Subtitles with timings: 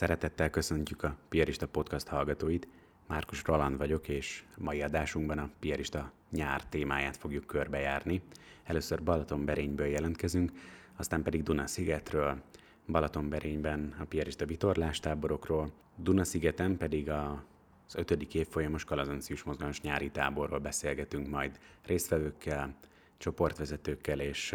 [0.00, 2.68] Szeretettel köszöntjük a Pierista Podcast hallgatóit.
[3.06, 8.22] Márkus Roland vagyok, és mai adásunkban a Pierista nyár témáját fogjuk körbejárni.
[8.64, 10.52] Először Balatonberényből jelentkezünk,
[10.96, 12.42] aztán pedig Duna-szigetről,
[12.86, 17.44] Balatonberényben a Pierista vitorlástáborokról, Duna-szigeten pedig a
[17.86, 22.74] az ötödik évfolyamos kalazancius mozgalmas nyári táborról beszélgetünk majd résztvevőkkel,
[23.16, 24.52] csoportvezetőkkel és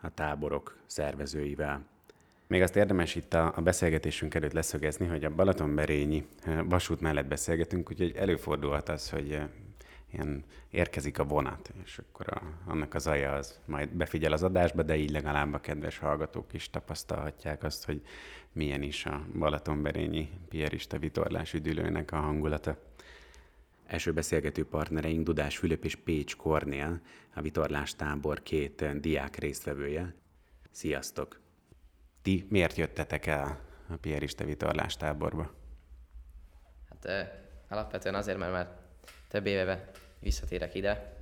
[0.00, 1.97] a táborok szervezőivel.
[2.48, 6.26] Még azt érdemes itt a, a beszélgetésünk előtt leszögezni, hogy a Balatonberényi
[6.64, 9.40] vasút mellett beszélgetünk, úgyhogy előfordulhat az, hogy
[10.12, 14.82] ilyen érkezik a vonat, és akkor a, annak az aja az majd befigyel az adásba,
[14.82, 18.02] de így legalább a kedves hallgatók is tapasztalhatják azt, hogy
[18.52, 22.78] milyen is a Balatonberényi Pierista vitorlás üdülőnek a hangulata.
[23.86, 27.00] Első beszélgető partnereink Dudás Fülöp és Pécs Kornél,
[27.34, 30.14] a vitorlás tábor két diák résztvevője.
[30.70, 31.47] Sziasztok!
[32.28, 35.50] Ti miért jöttetek el a Pierista vitorlás táborba?
[36.88, 37.30] Hát
[37.68, 38.76] alapvetően azért, mert már
[39.28, 39.90] több éve
[40.20, 41.16] visszatérek ide,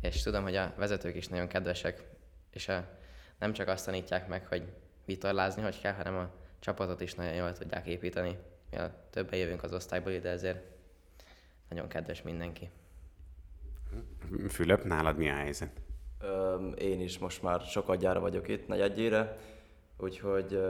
[0.00, 2.02] és tudom, hogy a vezetők is nagyon kedvesek,
[2.50, 2.88] és a,
[3.38, 4.72] nem csak azt tanítják meg, hogy
[5.04, 8.38] vitorlázni hogy kell, hanem a csapatot is nagyon jól tudják építeni.
[8.70, 10.64] Ja, többen jövünk az osztályból ide, ezért
[11.68, 12.70] nagyon kedves mindenki.
[14.48, 15.80] Fülöp, nálad mi a helyzet?
[16.78, 19.38] Én is most már sokadjára vagyok itt, negyedjére,
[19.96, 20.60] úgyhogy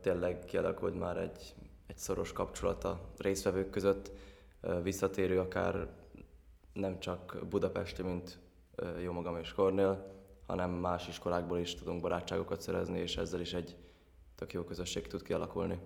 [0.00, 1.54] tényleg kialakult már egy,
[1.86, 4.10] egy szoros kapcsolat a résztvevők között,
[4.82, 5.88] visszatérő akár
[6.72, 8.38] nem csak budapesti, mint
[9.02, 13.76] jó magam és Kornél, hanem más iskolákból is tudunk barátságokat szerezni, és ezzel is egy
[14.34, 15.78] tök jó közösség tud kialakulni.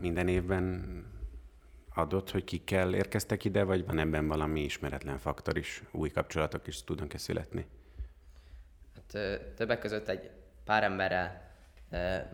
[0.00, 0.84] Minden évben
[1.94, 6.84] adott, hogy kikkel érkeztek ide, vagy van ebben valami ismeretlen faktor is, új kapcsolatok is
[6.84, 7.66] tudnak-e születni?
[8.94, 10.30] Hát, többek között egy
[10.64, 11.51] pár emberrel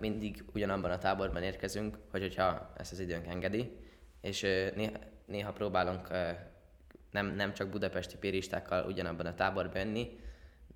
[0.01, 3.77] mindig ugyanabban a táborban érkezünk, hogy hogyha ezt az időnk engedi,
[4.21, 4.41] és
[4.75, 6.09] néha, néha próbálunk
[7.11, 10.21] nem, nem csak budapesti péristákkal ugyanabban a táborban jönni,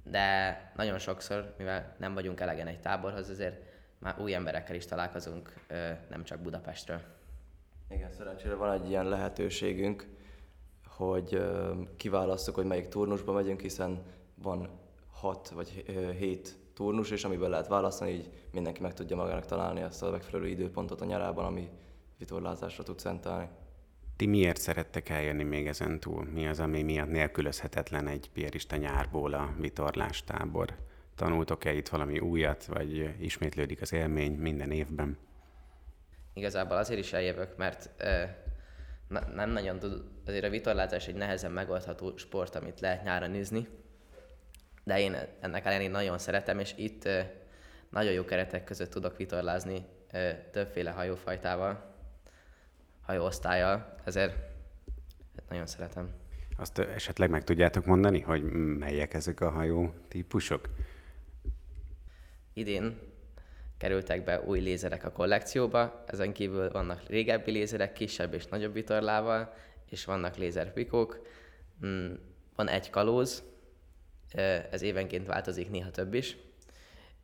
[0.05, 3.61] de nagyon sokszor, mivel nem vagyunk elegen egy táborhoz, azért
[3.99, 5.55] már új emberekkel is találkozunk,
[6.09, 7.01] nem csak Budapestről.
[7.91, 10.07] Igen, szerencsére van egy ilyen lehetőségünk,
[10.87, 11.43] hogy
[11.97, 14.03] kiválasztjuk, hogy melyik turnusba megyünk, hiszen
[14.35, 15.69] van hat vagy
[16.19, 20.49] hét turnus, és amiből lehet választani, így mindenki meg tudja magának találni ezt a megfelelő
[20.49, 21.69] időpontot a nyarában, ami
[22.19, 23.49] vitorlázásra tud szentelni.
[24.17, 26.25] Ti miért szerettek eljönni még ezen túl?
[26.25, 30.75] Mi az, ami miatt nélkülözhetetlen egy pierista nyárból a vitorlástábor?
[31.15, 35.19] Tanultok-e itt valami újat, vagy ismétlődik az élmény minden évben?
[36.35, 37.91] Igazából azért is eljövök, mert
[39.09, 43.69] na, nem nagyon tud, azért a vitorlázás egy nehezen megoldható sport, amit lehet nyáron nézni,
[44.85, 47.09] de én ennek ellenére nagyon szeretem, és itt
[47.89, 49.87] nagyon jó keretek között tudok vitorlázni
[50.51, 51.95] többféle hajófajtával,
[53.03, 54.35] hajóosztályjal, ezért
[55.49, 56.11] nagyon szeretem.
[56.57, 58.43] Azt esetleg meg tudjátok mondani, hogy
[58.79, 60.69] melyek ezek a hajó típusok?
[62.53, 62.99] Idén
[63.79, 69.55] kerültek be új lézerek a kollekcióba, ezen kívül vannak régebbi lézerek, kisebb és nagyobb vitorlával,
[69.91, 71.27] és vannak lézerpikók.
[71.87, 72.13] Mm,
[72.57, 73.43] van egy kalóz,
[74.71, 76.37] ez évenként változik, néha több is,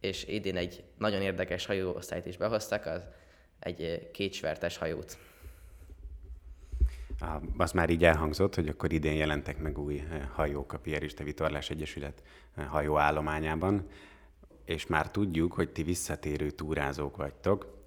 [0.01, 3.03] és idén egy nagyon érdekes hajóosztályt is behoztak, az
[3.59, 5.19] egy kétsvertes hajót.
[7.57, 10.03] Az már így elhangzott, hogy akkor idén jelentek meg új
[10.33, 12.23] hajók a Pierista Vitorlás Egyesület
[12.69, 13.89] hajóállományában
[14.69, 17.87] és már tudjuk, hogy ti visszatérő túrázók vagytok.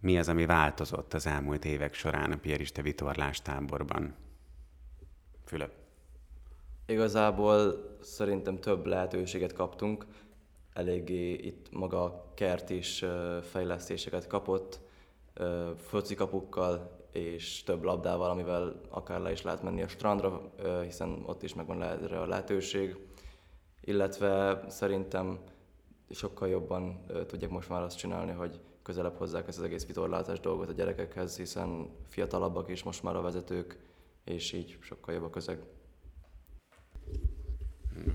[0.00, 4.14] Mi az, ami változott az elmúlt évek során a Pieriste vitorlás táborban?
[5.44, 5.85] Fülöp.
[6.86, 10.06] Igazából szerintem több lehetőséget kaptunk.
[10.72, 13.04] Eléggé itt maga a kert is
[13.42, 14.80] fejlesztéseket kapott,
[15.76, 20.50] focikapukkal és több labdával, amivel akár le is lehet menni a strandra,
[20.82, 22.96] hiszen ott is megvan erre a lehetőség.
[23.80, 25.38] Illetve szerintem
[26.10, 30.68] sokkal jobban tudják most már azt csinálni, hogy közelebb hozzák ezt az egész vitorlázás dolgot
[30.68, 33.78] a gyerekekhez, hiszen fiatalabbak is most már a vezetők,
[34.24, 35.58] és így sokkal jobb a közeg.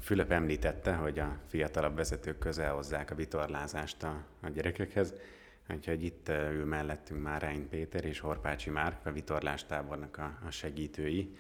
[0.02, 5.14] Fülöp említette, hogy a fiatalabb vezetők közel hozzák a vitorlázást a, a gyerekekhez,
[5.70, 11.38] úgyhogy itt ül mellettünk már Rein Péter és Horpácsi Márk, a vitorlástábornak a, a segítői.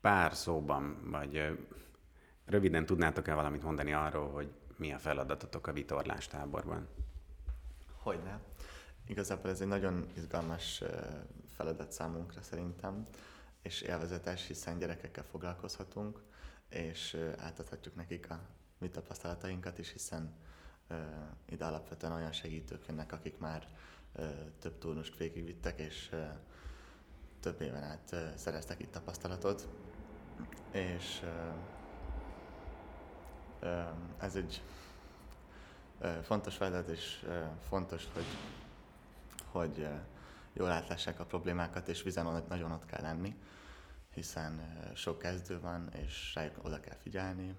[0.00, 1.58] Pár szóban, vagy
[2.44, 6.88] röviden tudnátok-e valamit mondani arról, hogy mi a feladatotok a vitorlástáborban?
[7.96, 8.40] Hogyne.
[9.06, 10.82] Igazából ez egy nagyon izgalmas
[11.56, 13.06] feladat számunkra szerintem,
[13.62, 16.20] és élvezetes, hiszen gyerekekkel foglalkozhatunk,
[16.70, 18.40] és átadhatjuk nekik a
[18.78, 20.34] mi tapasztalatainkat is, hiszen
[20.90, 20.98] uh,
[21.48, 23.68] ide alapvetően olyan segítők jönnek, akik már
[24.58, 26.10] több turnust végigvittek, és
[27.40, 29.68] több éven át szereztek itt tapasztalatot.
[30.70, 31.22] És
[34.18, 34.62] ez egy
[36.22, 37.26] fontos feladat, és
[37.68, 38.26] fontos, hogy,
[39.50, 39.88] hogy
[40.52, 43.36] jól átlássák a problémákat, és vizen nagyon ott kell lenni,
[44.14, 47.54] hiszen sok kezdő van, és rájuk oda kell figyelni,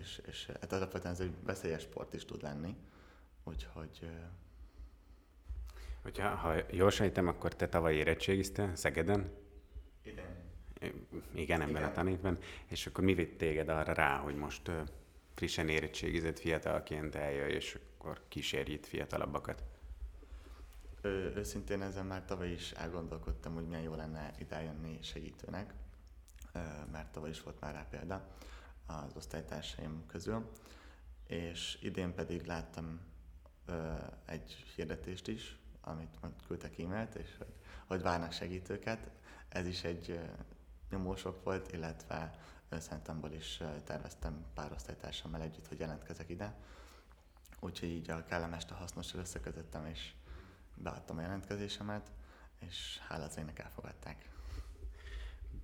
[0.00, 2.76] és, és hát alapvetően ez egy veszélyes sport is tud lenni,
[3.44, 4.10] úgyhogy...
[6.02, 9.32] Hogyha, ha jól sejtem, akkor te tavaly érettségizte Szegeden?
[10.02, 10.48] Igen.
[11.34, 12.38] Igen, ebben a tanévben.
[12.66, 14.70] És akkor mi vitt téged arra rá, hogy most
[15.34, 19.62] frissen érettségizett fiatalként eljöjj, és akkor kísérj itt fiatalabbakat?
[21.00, 25.74] Ö, őszintén ezen már tavaly is elgondolkodtam, hogy milyen jó lenne idejönni segítőnek,
[26.52, 26.58] ö,
[26.92, 28.28] mert tavaly is volt már rá példa
[28.86, 30.50] az osztálytársaim közül,
[31.26, 33.00] és idén pedig láttam
[33.66, 33.92] ö,
[34.24, 37.54] egy hirdetést is, amit küldtek e-mailt, és hogy,
[37.86, 39.10] hogy várnak segítőket.
[39.48, 40.20] Ez is egy
[40.90, 42.38] nyomósok volt, illetve
[42.78, 46.54] Szentemból is terveztem pár osztálytársammal együtt, hogy jelentkezek ide.
[47.60, 50.12] Úgyhogy így a kellemest a hasznosra összekötöttem, és
[50.82, 52.10] beadtam a jelentkezésemet,
[52.58, 54.28] és hála az ének elfogadták.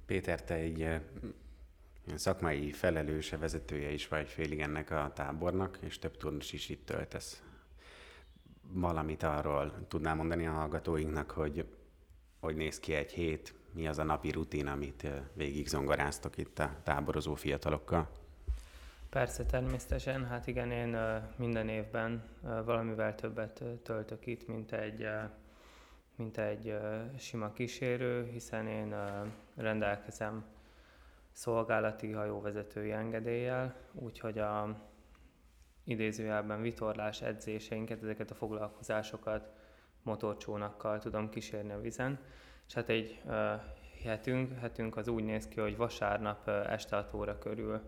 [0.07, 1.01] Péter, te egy
[2.15, 7.43] szakmai felelőse, vezetője is vagy félig ennek a tábornak, és több turnus is itt töltesz.
[8.63, 11.67] Valamit arról tudnál mondani a hallgatóinknak, hogy
[12.41, 16.77] hogy néz ki egy hét, mi az a napi rutin, amit végig zongoráztok itt a
[16.83, 18.11] táborozó fiatalokkal?
[19.17, 20.27] Persze, természetesen.
[20.27, 20.97] Hát igen, én
[21.37, 22.23] minden évben
[22.65, 25.09] valamivel többet töltök itt, mint egy,
[26.17, 26.79] mint egy
[27.19, 28.95] sima kísérő, hiszen én
[29.55, 30.45] rendelkezem
[31.33, 34.83] szolgálati hajóvezetői engedéllyel, úgyhogy a
[35.85, 39.53] idézőjelben vitorlás edzéseinket, ezeket a foglalkozásokat
[40.03, 42.19] motorcsónakkal tudom kísérni a vizen.
[42.67, 43.23] És hát egy
[44.05, 47.81] hetünk, hetünk az úgy néz ki, hogy vasárnap este 6 óra körül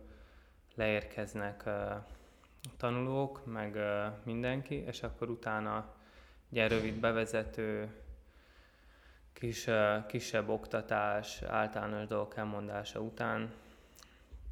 [0.78, 1.64] leérkeznek
[2.76, 3.78] tanulók, meg
[4.24, 5.94] mindenki, és akkor utána
[6.52, 7.88] egy rövid bevezető,
[9.32, 9.68] kis,
[10.06, 13.52] kisebb oktatás, általános dolgok elmondása után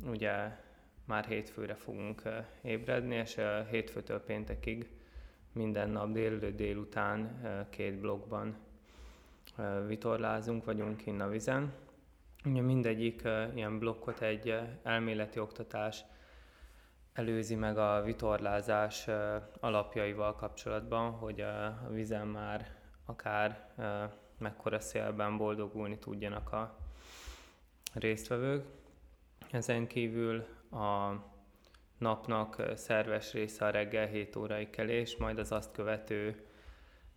[0.05, 0.59] ugye
[1.05, 2.23] már hétfőre fogunk
[2.63, 3.41] ébredni, és
[3.71, 4.91] hétfőtől péntekig
[5.53, 7.41] minden nap délelőtt délután
[7.71, 8.57] két blokkban
[9.87, 11.73] vitorlázunk, vagyunk kinn a vizen.
[12.45, 13.23] Ugye mindegyik
[13.55, 16.05] ilyen blokkot egy elméleti oktatás
[17.17, 19.09] előzi meg a vitorlázás
[19.61, 22.71] alapjaival kapcsolatban, hogy a vizen már
[23.05, 23.71] akár
[24.39, 26.79] mekkora szélben boldogulni tudjanak a
[27.95, 28.67] résztvevők.
[29.51, 31.13] Ezen kívül a
[31.99, 36.47] napnak szerves része a reggel 7 órai kelés, majd az azt követő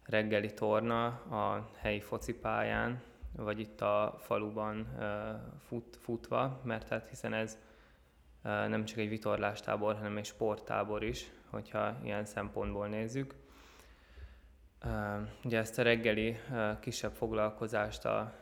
[0.03, 3.01] reggeli torna a helyi focipályán,
[3.35, 4.87] vagy itt a faluban
[5.67, 7.57] fut, futva, mert hát hiszen ez
[8.67, 13.35] nem csak egy vitorlástábor, hanem egy sporttábor is, hogyha ilyen szempontból nézzük.
[15.43, 16.37] Ugye ezt a reggeli
[16.79, 18.33] kisebb foglalkozást a,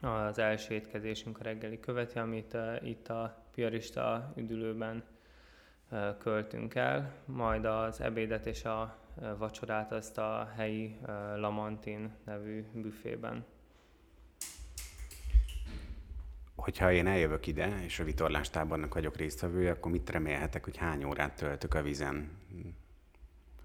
[0.00, 5.04] az első étkezésünk a reggeli követi, amit itt a piarista üdülőben
[6.18, 8.96] költünk el, majd az ebédet és a
[9.38, 10.98] vacsorát azt a helyi
[11.36, 13.44] Lamantin nevű büfében.
[16.70, 21.36] Hogyha én eljövök ide, és a vitorlástábornak vagyok résztvevője, akkor mit remélhetek, hogy hány órát
[21.36, 22.30] töltök a vizen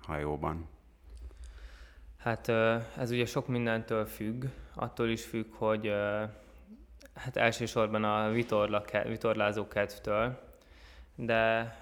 [0.02, 0.68] hajóban?
[2.18, 2.50] Hát
[2.98, 5.94] ez ugye sok mindentől függ, attól is függ, hogy
[7.14, 10.40] hát elsősorban a vitorla, vitorlázó kedvtől,
[11.16, 11.76] de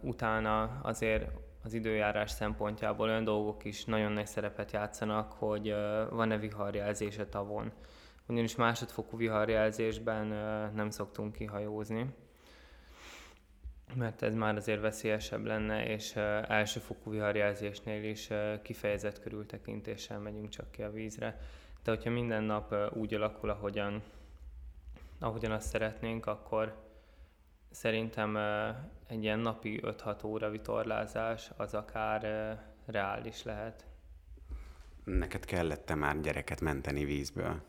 [0.00, 1.30] utána azért
[1.62, 5.74] az időjárás szempontjából olyan dolgok is nagyon nagy szerepet játszanak, hogy
[6.10, 7.72] van-e viharjelzés a tavon.
[8.26, 10.26] Ugyanis másodfokú viharjelzésben
[10.74, 12.14] nem szoktunk kihajózni,
[13.94, 16.16] mert ez már azért veszélyesebb lenne, és
[16.46, 18.28] elsőfokú viharjelzésnél is
[18.62, 21.40] kifejezett körültekintéssel megyünk csak ki a vízre.
[21.82, 24.02] De hogyha minden nap úgy alakul, ahogyan,
[25.18, 26.82] ahogyan azt szeretnénk, akkor
[27.74, 28.36] Szerintem
[29.06, 32.22] egy ilyen napi 5-6 óra vitorlázás az akár
[32.86, 33.84] reális lehet.
[35.04, 37.62] Neked kellett már gyereket menteni vízből?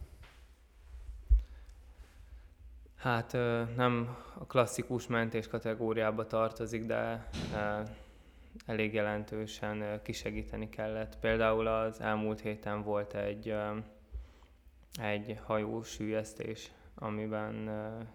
[3.05, 3.31] Hát
[3.75, 7.29] nem a klasszikus mentés kategóriába tartozik, de
[8.65, 11.19] elég jelentősen kisegíteni kellett.
[11.19, 13.55] Például az elmúlt héten volt egy,
[15.01, 17.69] egy hajó sűjesztés, amiben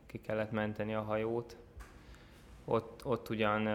[0.07, 1.57] ki kellett menteni a hajót,
[2.65, 3.69] ott, ott ugyan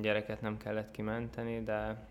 [0.00, 2.06] gyereket nem kellett kimenteni, de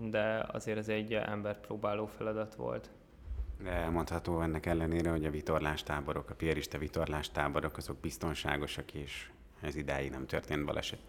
[0.00, 2.90] de azért ez egy emberpróbáló feladat volt.
[3.62, 10.10] De elmondható ennek ellenére, hogy a vitorlástáborok, a pierista vitorlástáborok azok biztonságosak, és ez idáig
[10.10, 11.00] nem történt baleset.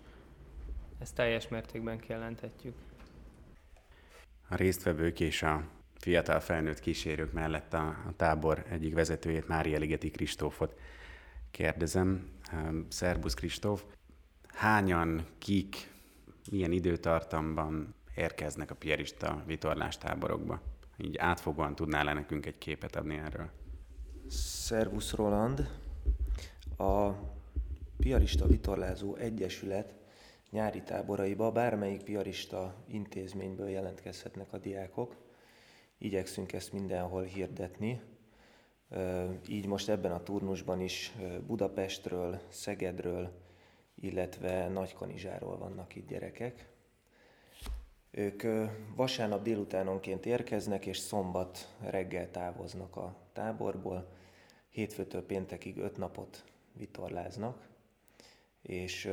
[0.99, 2.75] Ezt teljes mértékben kijelenthetjük.
[4.49, 5.63] A résztvevők és a
[5.99, 10.79] fiatal felnőtt kísérők mellett a, a tábor egyik vezetőjét, Mária Ligeti Kristófot
[11.51, 12.29] kérdezem.
[12.87, 13.83] Szerbusz Kristóf,
[14.47, 15.89] hányan, kik,
[16.51, 20.61] milyen időtartamban érkeznek a pierista vitorlástáborokba?
[21.03, 23.49] Így átfogóan tudnál -e nekünk egy képet adni erről?
[24.27, 25.69] Szervusz Roland!
[26.77, 27.09] A
[27.97, 29.93] Piarista Vitorlázó Egyesület
[30.49, 35.15] nyári táboraiba bármelyik piarista intézményből jelentkezhetnek a diákok.
[35.97, 38.01] Igyekszünk ezt mindenhol hirdetni.
[39.47, 41.13] Így most ebben a turnusban is
[41.47, 43.31] Budapestről, Szegedről,
[43.95, 46.70] illetve Nagykanizsáról vannak itt gyerekek.
[48.11, 48.43] Ők
[48.95, 54.07] vasárnap délutánonként érkeznek, és szombat reggel távoznak a táborból.
[54.69, 57.67] Hétfőtől péntekig öt napot vitorláznak,
[58.61, 59.11] és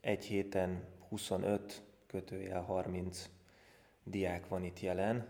[0.00, 3.30] egy héten 25 kötőjel 30
[4.04, 5.26] diák van itt jelen.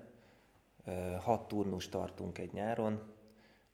[1.20, 3.02] Hat turnus tartunk egy nyáron,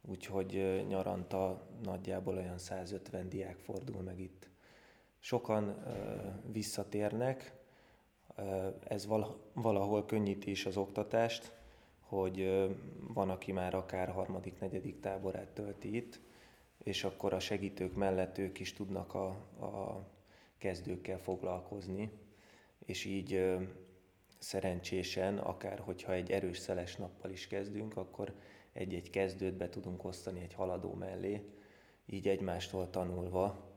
[0.03, 4.49] úgyhogy nyaranta nagyjából olyan 150 diák fordul meg itt.
[5.19, 5.85] Sokan
[6.53, 7.53] visszatérnek,
[8.85, 9.07] ez
[9.53, 11.53] valahol könnyíti is az oktatást,
[12.01, 12.69] hogy
[13.15, 16.21] van, aki már akár harmadik, negyedik táborát tölti itt,
[16.83, 19.27] és akkor a segítők mellett ők is tudnak a,
[19.61, 20.07] a
[20.59, 22.11] kezdőkkel foglalkozni,
[22.85, 23.59] és így
[24.39, 28.35] szerencsésen, akár hogyha egy erős szeles nappal is kezdünk, akkor
[28.73, 31.43] egy-egy kezdőt be tudunk osztani egy haladó mellé,
[32.07, 33.69] így egymástól tanulva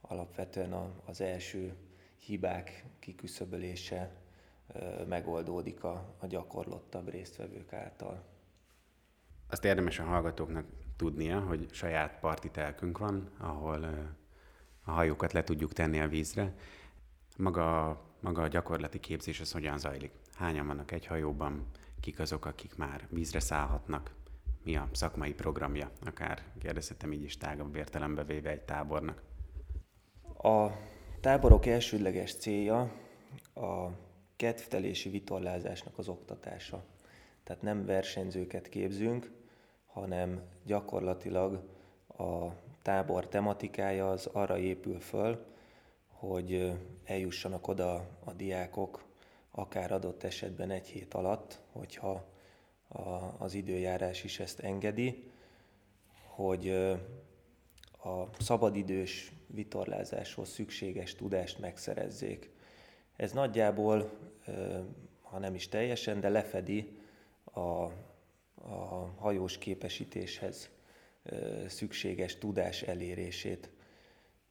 [0.00, 0.72] alapvetően
[1.04, 1.74] az első
[2.18, 4.16] hibák kiküszöbölése
[5.08, 8.24] megoldódik a, a gyakorlottabb résztvevők által.
[9.46, 10.64] Azt érdemes a hallgatóknak
[10.96, 13.84] tudnia, hogy saját partitelkünk van, ahol
[14.84, 16.54] a hajókat le tudjuk tenni a vízre.
[17.36, 20.12] Maga, maga a gyakorlati képzés az hogyan zajlik?
[20.34, 21.66] Hányan vannak egy hajóban?
[22.00, 24.14] Kik azok, akik már vízre szállhatnak?
[24.62, 25.90] Mi a szakmai programja?
[26.04, 29.22] Akár kérdezhetem így is tágabb értelembe véve egy tábornak.
[30.42, 30.66] A
[31.20, 32.80] táborok elsődleges célja
[33.54, 33.88] a
[34.36, 36.84] kedvtelési vitorlázásnak az oktatása.
[37.44, 39.30] Tehát nem versenyzőket képzünk,
[39.86, 41.68] hanem gyakorlatilag
[42.18, 42.48] a
[42.82, 45.46] tábor tematikája az arra épül föl,
[46.06, 46.72] hogy
[47.04, 49.04] eljussanak oda a diákok,
[49.50, 52.24] akár adott esetben egy hét alatt, hogyha
[53.38, 55.30] az időjárás is ezt engedi,
[56.26, 56.68] hogy
[58.04, 62.50] a szabadidős vitorlázáshoz szükséges tudást megszerezzék.
[63.16, 64.10] Ez nagyjából,
[65.22, 66.98] ha nem is teljesen, de lefedi
[67.44, 67.60] a,
[68.54, 70.70] a hajós képesítéshez
[71.66, 73.70] szükséges tudás elérését.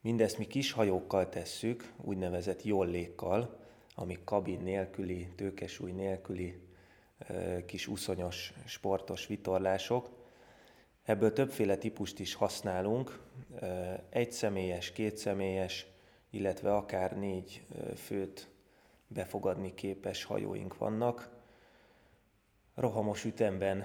[0.02, 3.60] Mindezt mi kis hajókkal tesszük, úgynevezett jollékkal,
[3.96, 6.60] amik kabin nélküli, tőkesúly nélküli
[7.66, 10.10] kis uszonyos sportos vitorlások,
[11.08, 13.20] Ebből többféle típust is használunk,
[14.10, 15.88] egy személyes, két személyes,
[16.30, 18.50] illetve akár négy főt
[19.08, 21.30] befogadni képes hajóink vannak.
[22.76, 23.84] Rohamos ütemben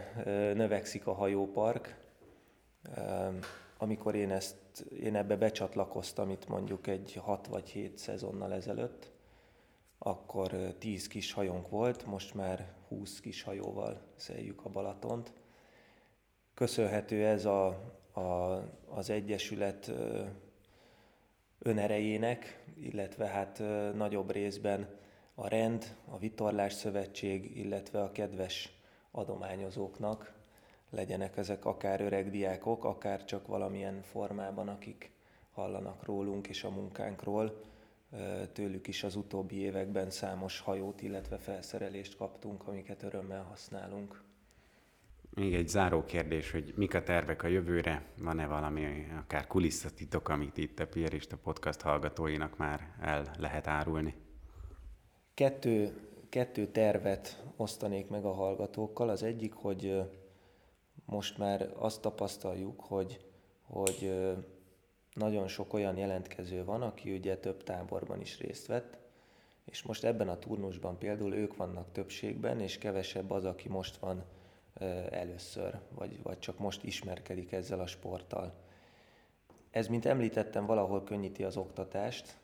[0.56, 1.96] növekszik a hajópark.
[3.78, 9.10] Amikor én, ezt, én ebbe becsatlakoztam itt mondjuk egy 6 vagy 7 szezonnal ezelőtt,
[9.98, 15.32] akkor 10 kis hajónk volt, most már 20 kis hajóval szeljük a Balatont
[16.54, 17.66] köszönhető ez a,
[18.12, 19.92] a, az Egyesület
[21.58, 23.62] önerejének, illetve hát
[23.94, 24.88] nagyobb részben
[25.34, 28.78] a rend, a Vitorlás Szövetség, illetve a kedves
[29.10, 30.32] adományozóknak,
[30.90, 35.10] legyenek ezek akár öreg diákok, akár csak valamilyen formában, akik
[35.52, 37.60] hallanak rólunk és a munkánkról.
[38.52, 44.22] Tőlük is az utóbbi években számos hajót, illetve felszerelést kaptunk, amiket örömmel használunk.
[45.34, 48.06] Még egy záró kérdés, hogy mik a tervek a jövőre?
[48.18, 53.66] Van-e valami akár kulisszatitok, amit itt a Pierre és a podcast hallgatóinak már el lehet
[53.66, 54.14] árulni?
[55.34, 59.08] Kettő, kettő tervet osztanék meg a hallgatókkal.
[59.08, 60.02] Az egyik, hogy
[61.04, 63.26] most már azt tapasztaljuk, hogy,
[63.62, 64.12] hogy
[65.14, 68.98] nagyon sok olyan jelentkező van, aki ugye több táborban is részt vett,
[69.64, 74.24] és most ebben a turnusban például ők vannak többségben, és kevesebb az, aki most van
[75.10, 78.52] először, vagy, vagy csak most ismerkedik ezzel a sporttal.
[79.70, 82.36] Ez, mint említettem, valahol könnyíti az oktatást,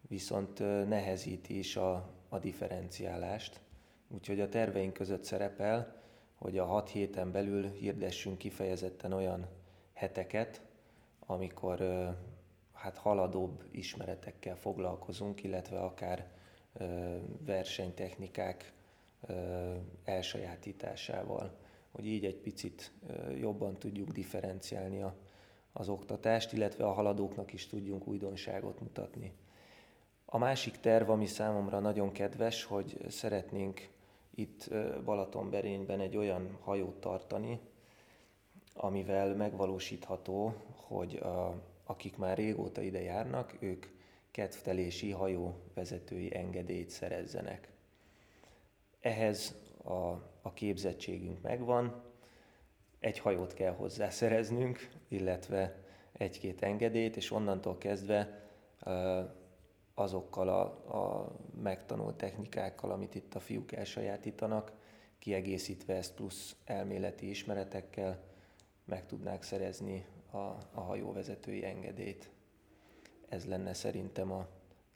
[0.00, 0.58] viszont
[0.88, 3.60] nehezíti is a, a differenciálást.
[4.08, 5.96] Úgyhogy a terveink között szerepel,
[6.34, 9.46] hogy a hat héten belül hirdessünk kifejezetten olyan
[9.92, 10.62] heteket,
[11.26, 11.78] amikor
[12.72, 16.30] hát haladóbb ismeretekkel foglalkozunk, illetve akár
[17.44, 18.72] versenytechnikák
[20.04, 21.56] elsajátításával,
[21.90, 22.92] hogy így egy picit
[23.38, 25.14] jobban tudjuk differenciálni a,
[25.72, 29.32] az oktatást, illetve a haladóknak is tudjunk újdonságot mutatni.
[30.24, 33.88] A másik terv, ami számomra nagyon kedves, hogy szeretnénk
[34.34, 34.70] itt
[35.04, 37.60] Balatonberényben egy olyan hajót tartani,
[38.74, 43.86] amivel megvalósítható, hogy a, akik már régóta ide járnak, ők
[44.30, 47.68] kedvtelési hajó vezetői engedélyt szerezzenek.
[49.00, 49.92] Ehhez a,
[50.42, 52.02] a képzettségünk megvan,
[53.00, 58.48] egy hajót kell hozzá szereznünk, illetve egy-két engedélyt, és onnantól kezdve
[59.94, 60.62] azokkal a,
[60.96, 64.72] a megtanult technikákkal, amit itt a fiúk elsajátítanak,
[65.18, 68.22] kiegészítve ezt plusz elméleti ismeretekkel
[68.84, 70.36] meg tudnák szerezni a,
[70.72, 72.30] a hajóvezetői engedélyt.
[73.28, 74.48] Ez lenne szerintem a,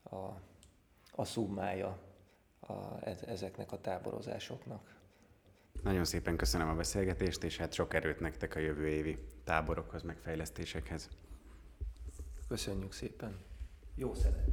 [0.03, 0.41] a,
[1.13, 1.99] a szummája
[2.69, 5.01] a, ezeknek a táborozásoknak.
[5.83, 11.09] Nagyon szépen köszönöm a beszélgetést, és hát sok erőt nektek a jövő évi táborokhoz, megfejlesztésekhez.
[12.49, 13.39] Köszönjük szépen.
[13.95, 14.49] Jó szeret!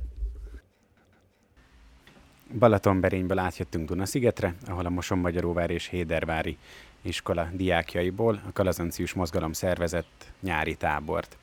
[2.58, 6.58] Balatonberényből átjöttünk Dunaszigetre, ahol a Mosonmagyaróvár és Hédervári
[7.01, 11.38] iskola diákjaiból a Kalazancius Mozgalom szervezett nyári tábort.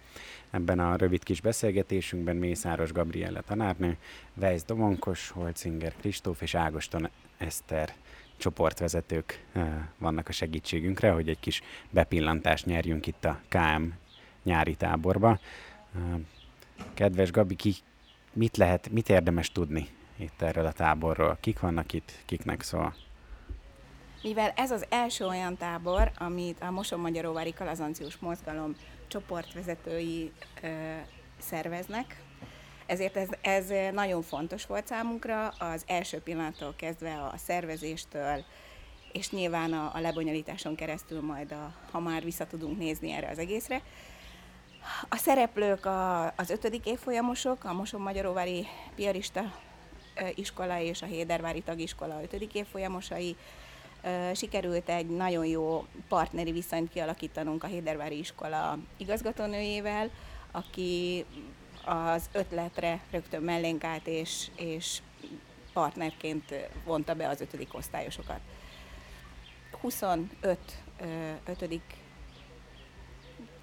[0.51, 3.97] Ebben a rövid kis beszélgetésünkben Mészáros Gabriella tanárnő,
[4.35, 7.95] Weiss Domonkos, Holcinger Kristóf és Ágoston Eszter
[8.37, 9.45] csoportvezetők
[9.99, 13.83] vannak a segítségünkre, hogy egy kis bepillantást nyerjünk itt a KM
[14.43, 15.39] nyári táborba.
[16.95, 17.75] Kedves Gabi, ki,
[18.33, 21.39] mit lehet, mit érdemes tudni itt erről a táborról?
[21.41, 22.95] Kik vannak itt, kiknek szól?
[24.23, 28.75] Mivel ez az első olyan tábor, amit a Moson-Magyaróvári Kalazancius Mozgalom
[29.09, 30.69] csoportvezetői ö,
[31.39, 32.25] szerveznek,
[32.87, 38.45] ezért ez, ez nagyon fontos volt számunkra, az első pillanattól kezdve a szervezéstől,
[39.13, 43.39] és nyilván a, a lebonyolításon keresztül majd, a, ha már vissza tudunk nézni erre az
[43.39, 43.83] egészre.
[45.09, 49.53] A szereplők a, az ötödik évfolyamosok, a Moson-Magyaróvári Piarista
[50.35, 53.37] iskola és a Hédervári tagiskola ötödik évfolyamosai,
[54.35, 60.11] sikerült egy nagyon jó partneri viszonyt kialakítanunk a Hédervári iskola igazgatónőjével,
[60.51, 61.25] aki
[61.85, 64.99] az ötletre rögtön mellénk állt, és, és
[65.73, 68.41] partnerként vonta be az ötödik osztályosokat.
[69.81, 70.59] 25
[71.47, 71.95] ötödik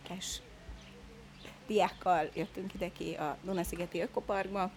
[0.08, 0.42] kes
[1.68, 4.72] diákkal jöttünk ide ki a Dunaszigeti Ökoparkba,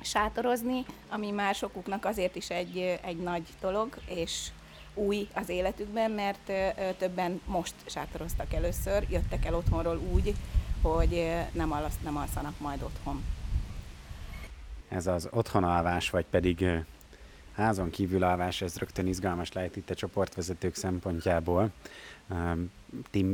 [0.00, 4.48] sátorozni, ami már sokuknak azért is egy, egy nagy dolog, és
[5.00, 6.52] új az életükben, mert
[6.98, 10.34] többen most sátoroztak először, jöttek el otthonról úgy,
[10.82, 13.24] hogy nem, alasz, nem alszanak majd otthon.
[14.88, 16.64] Ez az otthonalvás, vagy pedig
[17.52, 21.70] házon kívül alvás, ez rögtön izgalmas lehet itt a csoportvezetők szempontjából.
[23.10, 23.26] Ti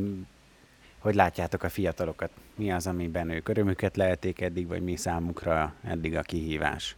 [0.99, 2.31] hogy látjátok a fiatalokat?
[2.55, 6.97] Mi az, amiben ők örömüket lehetik eddig, vagy mi számukra eddig a kihívás?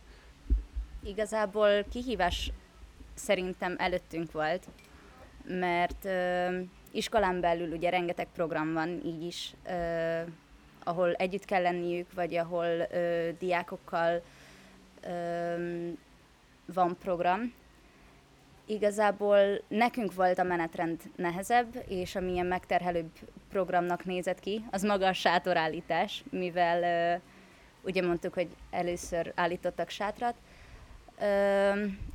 [1.02, 2.52] Igazából kihívás
[3.18, 4.66] szerintem előttünk volt,
[5.44, 10.20] mert ö, iskolán belül ugye rengeteg program van így is, ö,
[10.84, 14.22] ahol együtt kell lenniük, vagy ahol ö, diákokkal
[15.02, 15.90] ö,
[16.74, 17.54] van program.
[18.66, 23.10] Igazából nekünk volt a menetrend nehezebb, és amilyen megterhelőbb
[23.50, 27.18] programnak nézett ki, az maga a sátorállítás, mivel ö,
[27.82, 30.34] ugye mondtuk, hogy először állítottak sátrat,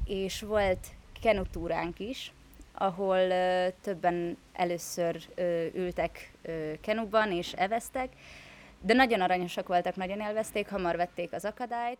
[0.05, 0.87] és volt
[1.21, 2.31] kenutúránk is,
[2.73, 8.09] ahol ö, többen először ö, ültek ö, kenuban és eveztek,
[8.81, 11.99] de nagyon aranyosak voltak, nagyon elveszték, hamar vették az akadályt.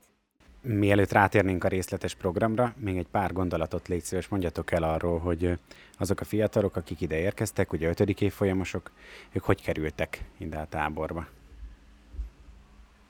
[0.61, 5.59] Mielőtt rátérnénk a részletes programra, még egy pár gondolatot légy szíves, mondjatok el arról, hogy
[5.97, 8.91] azok a fiatalok, akik ide érkeztek, ugye ötödik évfolyamosok,
[9.31, 11.27] ők hogy kerültek ide a táborba?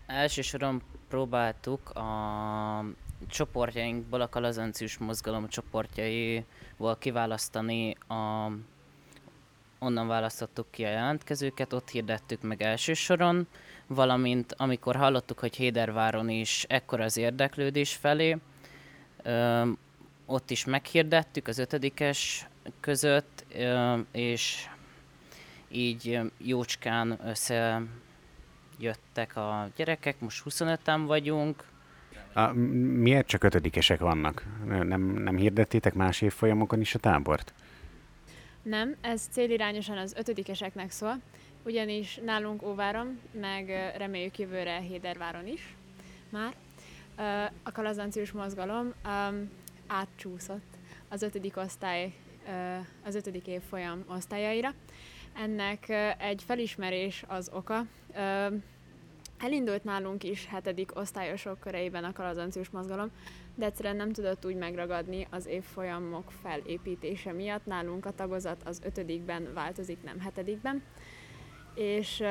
[0.06, 2.86] Elsősoron próbáltuk a
[3.28, 8.52] csoportjainkból, a Kalazancius mozgalom csoportjaiból kiválasztani a
[9.84, 13.48] onnan választottuk ki a jelentkezőket, ott hirdettük meg elsősoron,
[13.88, 18.38] valamint amikor hallottuk, hogy Héderváron is ekkora az érdeklődés felé,
[19.24, 19.70] ö,
[20.26, 22.48] ott is meghirdettük az ötödikes
[22.80, 24.68] között, ö, és
[25.72, 31.64] így jócskán összejöttek a gyerekek, most 25-en vagyunk,
[32.34, 34.46] A, miért csak ötödikesek vannak?
[34.66, 37.54] Nem, nem hirdettétek más évfolyamokon is a tábort?
[38.62, 41.20] Nem, ez célirányosan az ötödikeseknek szól,
[41.66, 45.76] ugyanis nálunk Óváron, meg reméljük jövőre Héderváron is
[46.30, 46.54] már,
[47.64, 48.94] a kalazanciós mozgalom
[49.88, 50.78] átcsúszott
[51.10, 52.14] az ötödik osztály,
[53.06, 54.74] az ötödik évfolyam osztályaira.
[55.34, 57.86] Ennek egy felismerés az oka.
[59.44, 63.12] Elindult nálunk is hetedik osztályosok köreiben a kalazanciós mozgalom,
[63.56, 67.66] de egyszerűen nem tudott úgy megragadni az évfolyamok felépítése miatt.
[67.66, 70.84] Nálunk a tagozat az ötödikben változik, nem hetedikben.
[71.76, 72.24] És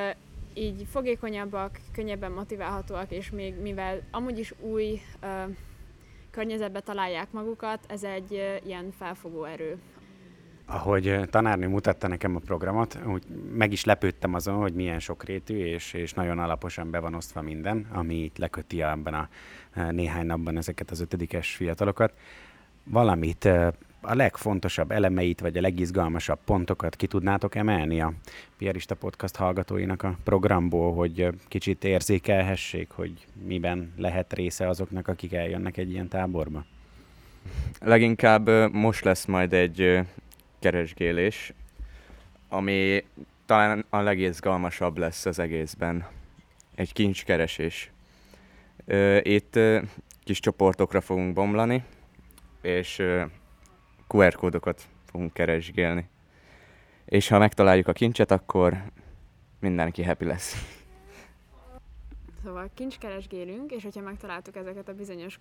[0.54, 5.56] így fogékonyabbak, könnyebben motiválhatóak, és még mivel amúgy is új uh,
[6.30, 9.78] környezetbe találják magukat, ez egy uh, ilyen felfogó erő.
[10.74, 13.22] Ahogy tanárnő mutatta nekem a programot, úgy
[13.54, 17.86] meg is lepődtem azon, hogy milyen sokrétű és, és nagyon alaposan be van osztva minden,
[17.92, 19.28] ami itt leköti abban a
[19.90, 22.12] néhány napban ezeket az ötödikes fiatalokat.
[22.84, 23.44] Valamit
[24.00, 28.12] a legfontosabb elemeit, vagy a legizgalmasabb pontokat ki tudnátok emelni a
[28.56, 35.76] Pierista Podcast hallgatóinak a programból, hogy kicsit érzékelhessék, hogy miben lehet része azoknak, akik eljönnek
[35.76, 36.64] egy ilyen táborba?
[37.80, 40.04] Leginkább most lesz majd egy
[40.62, 41.52] keresgélés,
[42.48, 43.04] ami
[43.46, 46.06] talán a legizgalmasabb lesz az egészben.
[46.74, 47.90] Egy kincskeresés.
[49.22, 49.58] Itt
[50.24, 51.84] kis csoportokra fogunk bomlani,
[52.60, 53.02] és
[54.08, 56.08] QR kódokat fogunk keresgélni.
[57.04, 58.82] És ha megtaláljuk a kincset, akkor
[59.60, 60.78] mindenki happy lesz.
[62.44, 65.38] Szóval kincskeresgélünk, és hogyha megtaláltuk ezeket a bizonyos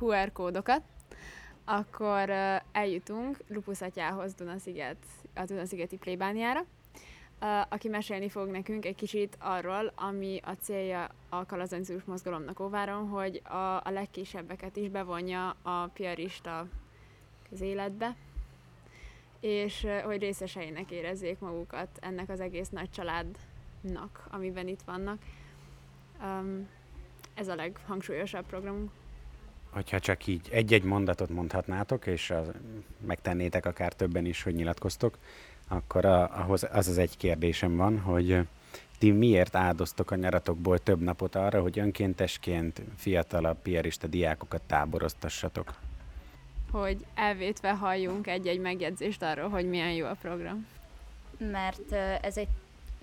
[0.00, 0.82] QR kódokat,
[1.64, 2.30] akkor
[2.72, 4.96] eljutunk Lupus atyához Dunasziget,
[5.34, 6.64] a Dunaszigeti plébániára,
[7.68, 13.42] aki mesélni fog nekünk egy kicsit arról, ami a célja a kalazancius mozgalomnak Óváron, hogy
[13.44, 16.66] a, a legkisebbeket is bevonja a piarista
[17.52, 18.16] az életbe,
[19.40, 25.18] és hogy részeseinek érezzék magukat ennek az egész nagy családnak, amiben itt vannak.
[26.22, 26.68] Um,
[27.34, 28.90] ez a leghangsúlyosabb programunk.
[29.72, 32.46] Hogyha csak így egy-egy mondatot mondhatnátok, és az,
[33.06, 35.18] megtennétek akár többen is, hogy nyilatkoztok,
[35.68, 38.38] akkor a, ahhoz az az egy kérdésem van, hogy
[38.98, 45.74] ti miért áldoztok a nyaratokból több napot arra, hogy önkéntesként fiatalabb piarista diákokat táboroztassatok?
[46.72, 50.66] hogy elvétve halljunk egy-egy megjegyzést arról, hogy milyen jó a program.
[51.38, 52.48] Mert ez egy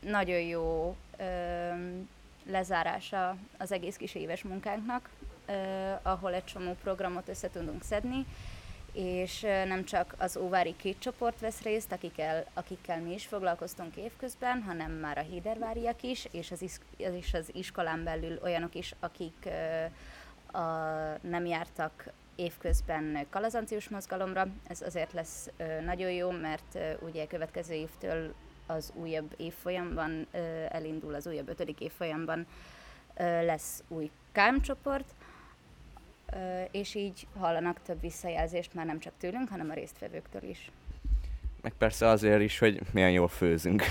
[0.02, 1.24] nagyon jó ö,
[2.50, 5.10] lezárása az egész kis éves munkánknak,
[6.02, 8.26] ahol egy csomó programot össze tudunk szedni,
[8.94, 14.62] és nem csak az óvári két csoport vesz részt, akikkel, akikkel mi is foglalkoztunk évközben,
[14.62, 19.50] hanem már a híderváriak is, és az, is, és az iskolán belül olyanok is, akik
[20.52, 20.60] a,
[21.22, 24.48] nem jártak évközben kalazancius mozgalomra.
[24.68, 25.50] Ez azért lesz
[25.86, 28.34] nagyon jó, mert ugye következő évtől
[28.66, 30.28] az újabb évfolyamban
[30.70, 32.46] elindul, az újabb ötödik évfolyamban
[33.18, 35.14] lesz új KM csoport,
[36.72, 40.72] és így hallanak több visszajelzést már nem csak tőlünk, hanem a résztvevőktől is.
[41.62, 43.84] Meg persze azért is, hogy milyen jól főzünk.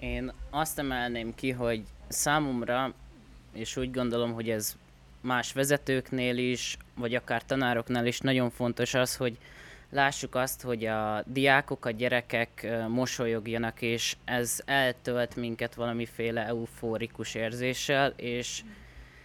[0.00, 2.92] Én azt emelném ki, hogy számomra,
[3.52, 4.76] és úgy gondolom, hogy ez
[5.20, 9.38] más vezetőknél is, vagy akár tanároknál is nagyon fontos az, hogy
[9.90, 18.12] lássuk azt, hogy a diákok, a gyerekek mosolyogjanak, és ez eltölt minket valamiféle eufórikus érzéssel,
[18.16, 18.62] és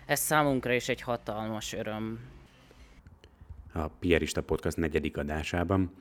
[0.05, 2.19] ez számunkra is egy hatalmas öröm.
[3.73, 5.91] A Pierista Podcast negyedik adásában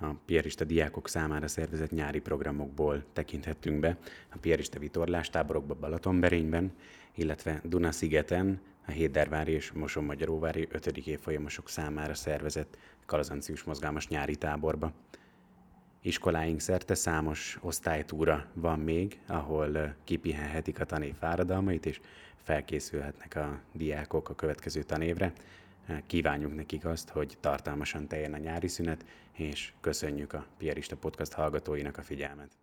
[0.00, 3.96] a Pierista diákok számára szervezett nyári programokból tekinthettünk be
[4.30, 6.72] a Pierista vitorlástáborokba Balatonberényben,
[7.14, 10.86] illetve Duna-szigeten, a Hédervári és Moson-Magyaróvári 5.
[10.86, 14.92] évfolyamosok számára szervezett kalazancius mozgalmas nyári táborba.
[16.00, 22.00] Iskoláink szerte számos osztálytúra van még, ahol kipihenhetik a tanév fáradalmait, és
[22.42, 25.32] felkészülhetnek a diákok a következő tanévre.
[26.06, 31.98] Kívánjuk nekik azt, hogy tartalmasan teljen a nyári szünet, és köszönjük a Pierista Podcast hallgatóinak
[31.98, 32.61] a figyelmet.